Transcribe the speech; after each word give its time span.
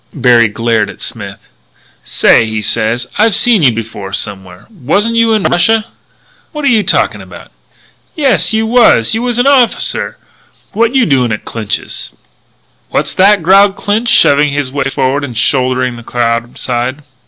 Berry 0.15 0.47
glared 0.47 0.89
at 0.89 0.99
Smith. 0.99 1.39
"Say," 2.03 2.47
he 2.47 2.59
said, 2.59 3.05
"I 3.19 3.29
seen 3.29 3.61
you 3.61 3.71
before 3.71 4.13
somewhere. 4.13 4.65
Wasn't 4.71 5.13
you 5.13 5.31
in 5.33 5.43
Russia?" 5.43 5.85
"What 6.51 6.65
are 6.65 6.69
you 6.69 6.81
talking 6.81 7.21
about?" 7.21 7.51
"Yes, 8.15 8.51
you 8.51 8.65
was. 8.65 9.13
You 9.13 9.21
was 9.21 9.37
an 9.37 9.45
officer! 9.45 10.17
What 10.71 10.95
you 10.95 11.05
doing 11.05 11.31
at 11.31 11.45
Clinch's?" 11.45 12.09
"What's 12.89 13.13
that?" 13.13 13.43
growled 13.43 13.75
Clinch, 13.75 14.09
shoving 14.09 14.51
his 14.51 14.71
way 14.71 14.85
forward 14.85 15.23
and 15.23 15.37
shouldering 15.37 15.97
the 15.97 16.03
crowd 16.03 16.55
aside. 16.55 17.03